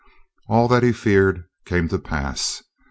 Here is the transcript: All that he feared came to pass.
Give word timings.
All 0.47 0.67
that 0.69 0.81
he 0.81 0.93
feared 0.93 1.43
came 1.67 1.87
to 1.89 1.99
pass. 1.99 2.63